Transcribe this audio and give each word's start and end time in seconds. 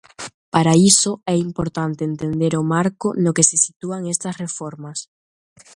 Para 0.53 0.73
iso 0.91 1.11
é 1.33 1.35
importante 1.47 2.01
entender 2.11 2.53
o 2.61 2.67
marco 2.73 3.07
no 3.23 3.31
que 3.35 3.47
se 3.49 3.57
sitúan 3.65 4.01
estas 4.13 4.35
reformas. 4.43 4.99